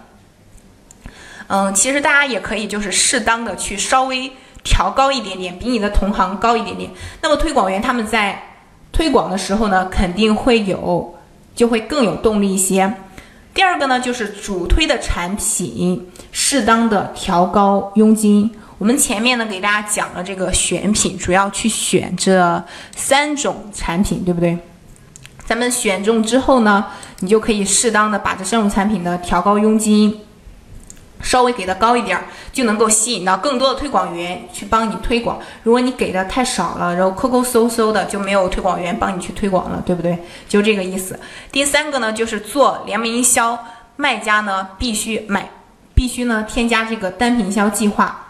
[1.48, 4.30] 嗯，其实大家也可以就是适当的去稍微。
[4.64, 6.90] 调高一点点，比你的同行高一点点。
[7.22, 8.42] 那么推广员他们在
[8.92, 11.16] 推广的时候呢，肯定会有，
[11.56, 12.92] 就会更有动力一些。
[13.54, 18.52] 第二个呢，就是主推的产品适当的调高佣金。
[18.78, 22.64] 我们前面呢给大家讲了这个选品，主要去选这
[22.96, 24.58] 三种产品，对不对？
[25.46, 26.86] 咱们选中之后呢，
[27.22, 30.20] 你就可以适当的把这三种产品呢调高佣金，
[31.22, 35.40] 稍微给的高一点儿，就能够吸引到更多的推广员去帮你推广。
[35.64, 40.18] 如果你给的太少了，然后抠抠搜搜的，就没有推广员帮你去推广了，对不对？
[40.48, 41.20] 就这个意思。
[41.52, 43.58] 第三个呢，就是做联盟营销，
[43.96, 45.50] 卖家呢必须买，
[45.94, 48.26] 必须呢添加这个单品营销计划。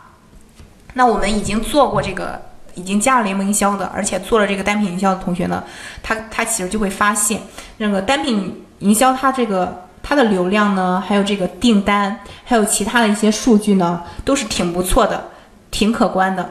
[0.94, 2.42] 那我们已经做过这个。
[2.78, 5.64] 已经加了联盟营销的，而且做了这个单品营销的同学呢，
[6.04, 7.42] 他他其实就会发现，
[7.78, 15.32] 那个单品营销它这个它的流量呢，还有这个订单，还有其他的一些数据呢，都是挺不错的，
[15.70, 16.49] 挺可观的。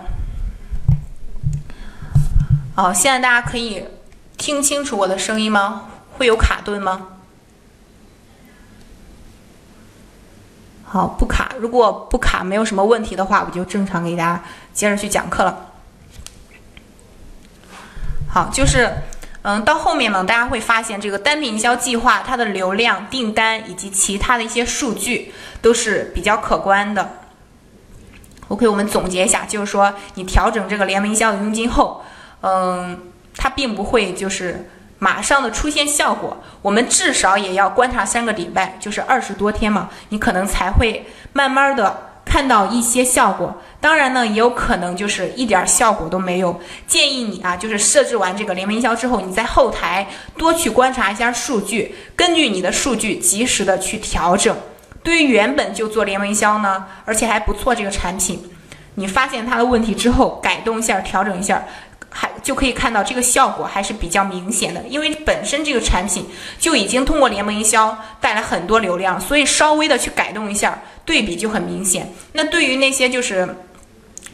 [2.75, 3.83] 好，现在大家可以
[4.37, 5.85] 听清楚我的声音吗？
[6.19, 7.07] 会有卡顿吗？
[10.85, 11.55] 好，不卡。
[11.59, 14.43] 如果不卡，没有什么问题的话，我就正常给大家
[14.75, 15.69] 接着去讲课了。
[18.29, 18.91] 好，就是，
[19.49, 25.33] 嗯，到后面呢，大家会发现这个单品营销计划，它的流量、订单以及其他的一些数据
[25.63, 27.09] 都是比较可观的。
[28.49, 32.05] OK，我们总结一下，就是说你调整这个联盟营销的佣金后，
[32.41, 32.99] 嗯，
[33.37, 34.69] 它并不会就是
[34.99, 42.16] 马上的出现效果，我们至少也要观察三个礼拜，就是二十多天嘛，你可能才会慢慢的。
[42.27, 46.61] 看到一些效果，当然呢，也有可能就是一点效果都没有。
[46.87, 50.07] 建议你啊，就是设置完这个联盟营销之后，你在后台
[50.37, 54.55] 多去观察一下数据，根据你的数据及时的去调整。
[55.03, 58.43] 对于原本就做联盟营销呢，而且还不错这个产品，
[58.97, 61.65] 你发现它的问题之后，改动一下，调整一下。
[62.19, 66.27] 还就可以看到这个效果还是比较明显的，因为本身这个产品
[66.59, 72.11] 就已经通过联盟营销带来很多流量，所以稍微的去改动一下，对比就很明显。
[72.33, 73.47] 那对于那些就是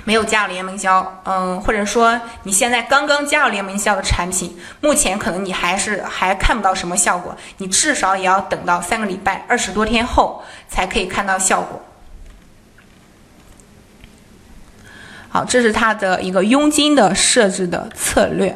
[0.05, 11.83] 没有加入联盟营销，嗯，或者说你现在刚刚加入联盟营销的产品，目前可能你还是还看不到什么效果，你至少也要等到三个礼拜、二十多天后才可以看到效果。
[15.35, 18.55] 好，这是它的一个佣金的设置的策略。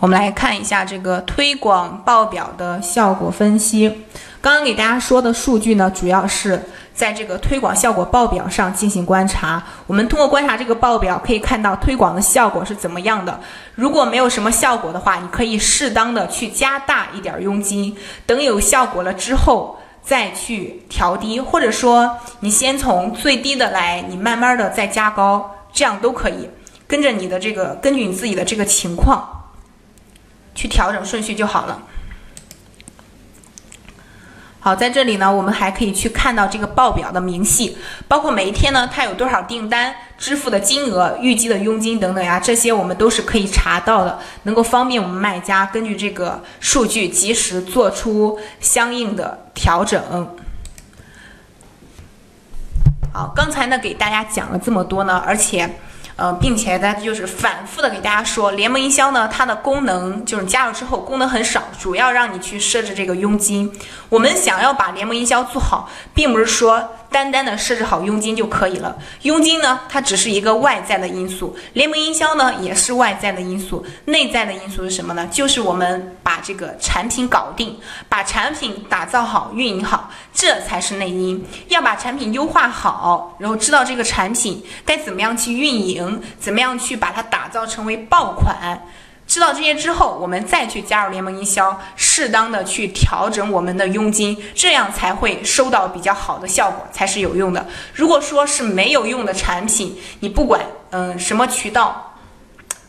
[0.00, 4.04] 我们来看一下这个推广报表的效果分析。
[4.40, 6.60] 刚刚给大家说的数据呢，主要是
[6.92, 9.62] 在这个推广效果报表上进行观察。
[9.86, 13.38] 我们通过观察这个报表，可以看到推广的效果是怎么样的。
[13.76, 17.96] 如果没有什么效果的话，你可以适当的去加大一点佣金，
[18.26, 19.77] 等有效果了之后。
[20.08, 26.48] 再去调低，或者说你先从最低的来，你慢慢的再加高，这样都可以。
[26.86, 29.50] 跟着你的这个，根据你自己的这个情况
[30.54, 31.82] 去调整顺序就好了。
[34.60, 37.78] 好，在这里呢，我们还可以去看到这个报表的明细，
[38.08, 50.02] 包括每一天呢，它有多少订单、支付的金额、预计的佣金等等呀，这些我们都是可以查到的，能够方便我们卖家根据这个数据及时做出相应的调整。
[53.12, 55.70] 好，刚才呢给大家讲了这么多呢，而且。
[56.18, 63.72] 呃，并且呢，就是反复的给大家说，联盟营销呢，它的功能就是加入之后功能很少，主要让你去设置这个佣金。
[64.08, 66.90] 我们想要把联盟营销做好，并不是说。
[67.10, 68.96] 单单的设置好佣金就可以了。
[69.22, 73.84] 佣金呢，它只是一个外在的因素；联盟营销呢，也是外在的因素。
[74.04, 75.26] 内在的因素是什么呢？
[75.30, 77.78] 就是我们把这个产品搞定，
[78.08, 81.44] 把产品打造好、运营好，这才是内因。
[81.68, 88.80] 要把产品优化好，然后知道这个产品该怎么样去运营，怎么样去把它打造成为爆款。
[89.28, 97.66] 知道这些之后，我们再去加入联盟营销，适当的去调整我们的佣金，这样才会收到比较好的效果，才是有用的。
[97.92, 102.14] 如果说是没有用的产品，你不管嗯什么渠道，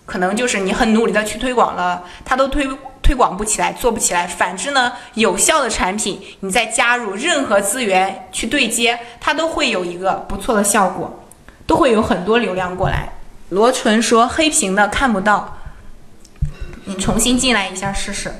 [0.05, 2.65] 可能就是你很努力的去推广了，它都推
[3.03, 4.25] 推广不起来，做不起来。
[4.25, 11.21] 反之呢，有效的产品，你再加入任何资源去对接，它都会有一个不错的效果，
[11.67, 13.09] 都会有很多流量过来。
[13.49, 15.57] 罗纯说黑屏的看不到。
[16.89, 18.33] 你重新进来一下试试。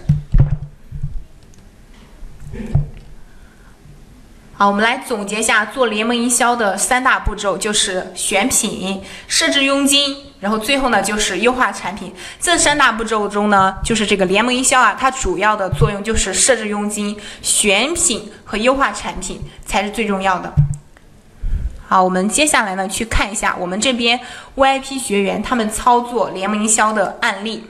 [4.54, 12.12] 好，我们来总结一下做联盟营销的三大步骤，就是选品、设置佣金，然后最后呢就是优化产品。
[12.42, 20.52] 这三大步骤中呢，就是这个联盟营销啊，它主要的作用就是设置佣金、选品和优化产品才是最重要的。
[21.88, 24.20] 好，我们接下来呢去看一下我们这边
[24.56, 27.64] VIP 学员他们操作联盟营销的案例。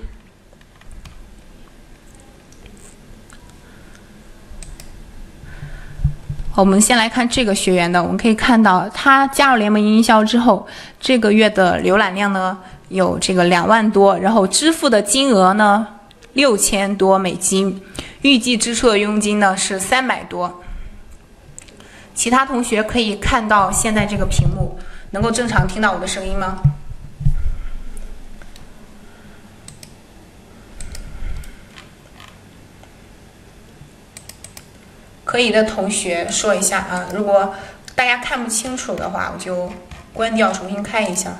[6.59, 10.67] 我们先来看这个学员的，我们可以看到他加入联盟营销之后，
[10.99, 12.57] 这个月的浏览量呢
[12.89, 15.87] 有这个两万多，然后支付的金额呢
[16.33, 17.81] 六千多美金，
[18.23, 20.61] 预计支出的佣金呢是三百多。
[22.13, 24.77] 其他同学可以看到现在这个屏幕，
[25.11, 26.59] 能够正常听到我的声音吗？
[35.29, 37.53] 可以的同学说一下啊，如果
[37.93, 39.71] 大家看不清楚的话，我就
[40.11, 41.33] 关掉，重新开一下。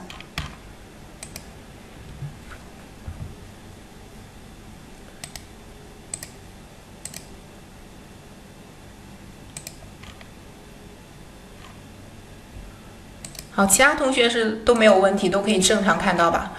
[13.49, 16.51] 好，其他同学是都没有问题，都可以正常看到吧？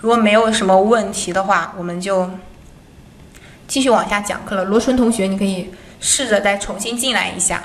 [0.00, 2.30] 如果没有什么问题的话，我们就
[3.66, 4.64] 继续往下讲课了。
[4.64, 5.70] 罗春同学，你可以。
[6.00, 7.64] 试着再重新进来一下。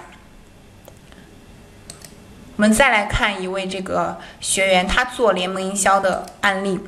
[2.55, 6.79] 我们再来看一位这个学员，他做联盟营销的案例。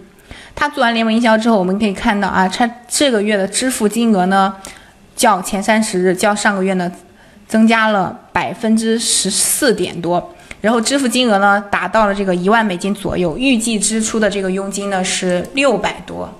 [0.54, 4.56] 他做完联盟营销之后，我们可以看到啊，他这个月的支付金额呢，
[5.16, 6.92] 较前三十日，较上个月呢，
[7.48, 10.34] 增加了百分之十四点多。
[10.62, 13.38] 然后支付金额呢，达到了这个一万美金左右。
[13.38, 16.34] 预计支出的这个佣金呢是六百多。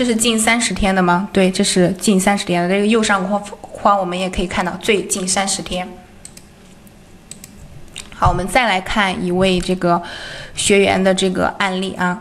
[0.00, 1.28] 这是近三十天的吗？
[1.30, 2.68] 对，这是近三十天的。
[2.70, 5.86] 这个右上框框我们也可以看到最近三十天。
[8.14, 10.00] 好，我们再来看一位这个
[10.54, 12.18] 学员的这个案例啊。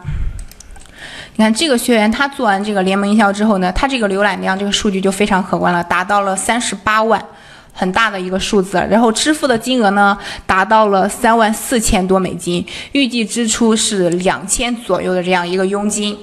[1.38, 7.24] 你看这个学员他做完这个联盟营销之后呢，他这个浏览量这个数据就非常可观了，达到了三十八万，
[7.72, 8.86] 很大的一个数字。
[8.90, 16.18] 然后支付的金额呢达到了三万四千多美金，预计支出是两千左右的这样一个佣金。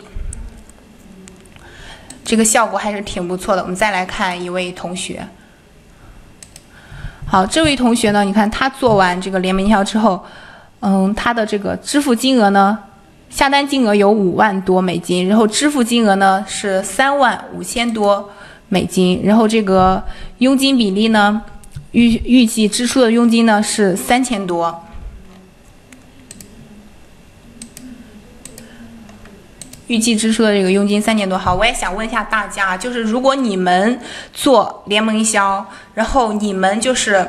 [2.26, 3.62] 这个效果还是挺不错的。
[3.62, 5.24] 我们再来看一位同学。
[7.24, 10.22] 好，这位同学呢，你看他做完这个联盟营销之后，
[10.80, 12.76] 嗯，他的这个支付金额呢，
[13.30, 18.28] 下单金额有五万多美金，然后支付金额呢是三万五千多
[18.68, 20.02] 美金，然后这个
[20.38, 21.40] 佣金比例呢，
[21.92, 24.82] 预预计支出的佣金呢是三千多。
[29.88, 34.00] 预计支出的这个佣金三千多，好，我也想问一下大家，就是如果你们
[34.32, 35.64] 做联盟营销，
[35.94, 37.24] 然后你们就是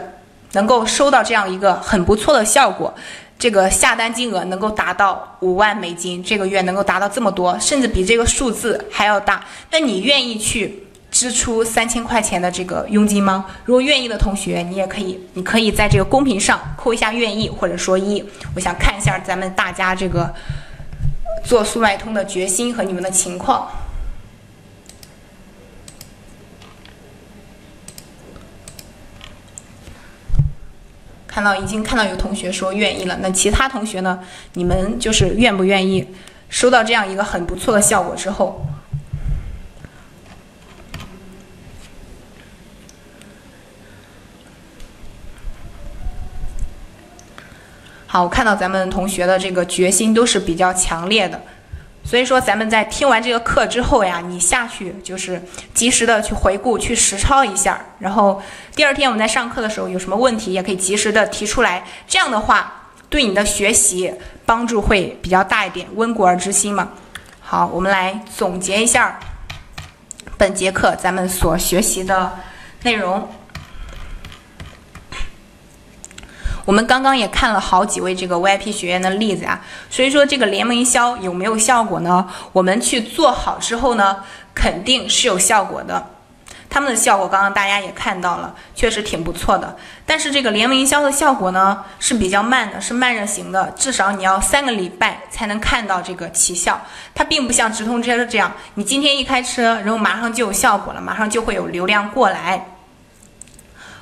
[0.53, 2.91] 能够收到这样一个很不错的效果，
[3.38, 13.45] 这个下单金额能够达到五万美金，这个月能够达到这么多，甚至比这个数字还要大，那你愿意去支出三千块钱的这个佣金吗？
[13.66, 18.24] 如果愿意的同学，你也可以，你可以在这个公屏上扣一下愿意，或者说一，
[18.55, 20.34] 我想看一下咱们大家这个。
[21.44, 23.70] 做速卖通的决心和你们的情况，
[31.28, 34.20] 看到已经看到有同学说愿意了，那其他同学呢？
[34.54, 36.08] 你们就是愿不愿意
[36.50, 38.66] 收到这样一个很不错的效果之后？
[48.18, 51.39] 好，我看到咱们同学的这个决心都是比较强烈的，
[52.03, 55.39] 所以说咱们在听完这个课之后呀，你下去就是
[55.76, 58.41] 及时的去回顾、去实操一下，然后
[58.76, 64.11] 第二天我们在上课的时候有什么问题也可以及时的提出来，这样的话对你的学习
[64.47, 66.89] 帮助会比较大一点，温故而知新嘛。
[67.39, 69.20] 好，我们来总结一下
[70.39, 72.34] 本节课咱们所学习的
[72.82, 73.30] 内容。
[76.68, 82.28] 我们刚刚也看了好几位这个 VIP 学员的例子啊，所以说这个联盟营销有没有效果呢？
[82.51, 84.18] 我们去做好之后呢，
[84.53, 86.05] 肯定是有效果的。
[86.70, 89.78] 他们的效果刚刚大家也看到了，确实挺不错的。
[90.05, 96.82] 但是这个联盟营销的效果呢是比较慢的，是慢热型的，至少你要三个礼拜才能看到这个奇效。
[97.15, 102.76] 它并不像直通车这样，你今天一开车，然后马上就有效果了，马上就会有流量过来。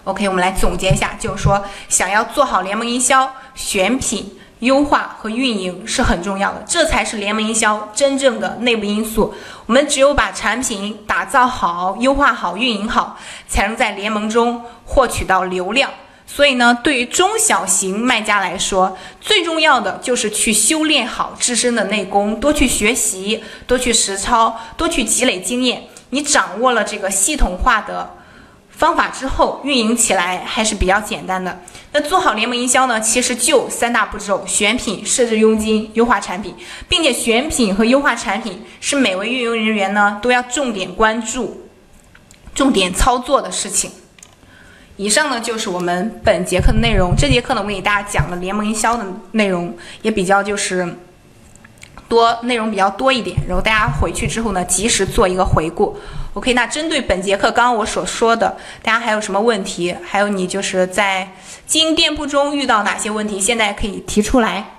[0.06, 9.34] OK，我们来总结一下，就是说，想要做好联盟营销，选品、优化和运营是很重要的，这才是联盟营销真正的内部因素。
[9.66, 15.90] 我们只有把产品打造好、优化好、运营好，才能在联盟中获取到流量。
[16.28, 25.86] 所以呢，对于中小型卖家来说，最重要的就是去修炼好自身的内功，多去学习，多去实操，多去积累经验。
[26.12, 28.12] 你掌握了这个系统化的。
[28.78, 31.62] 方法之后运营起来还是比较简单的。
[31.94, 33.00] 那做好联盟营销呢？
[33.00, 36.54] 其实就三大步骤：选品、设置佣金、优化产品，
[36.90, 41.66] 并且选品和优化产品是每位运营人员呢都要重点关注、
[42.54, 43.90] 重点操作的事情。
[44.98, 47.14] 以上呢就是我们本节课的内容。
[47.18, 50.86] 这节课呢，我给大家讲了联盟营销的内容，也比较就是
[52.10, 53.38] 多，内容比较多一点。
[53.48, 55.98] 然后大家回去之后呢，及时做一个回顾。
[56.36, 59.96] OK，那针对本节课刚刚我所说的，大家还有什么问题？
[60.04, 61.32] 还有你就是在
[61.66, 63.40] 经营店铺中遇到哪些问题？
[63.40, 64.75] 现在可以提出来。